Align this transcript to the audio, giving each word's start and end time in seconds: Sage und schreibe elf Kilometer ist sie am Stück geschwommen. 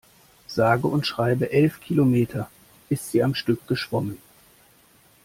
Sage 0.47 0.87
und 0.87 1.05
schreibe 1.05 1.51
elf 1.51 1.79
Kilometer 1.79 2.49
ist 2.89 3.11
sie 3.11 3.21
am 3.21 3.35
Stück 3.35 3.67
geschwommen. 3.67 4.17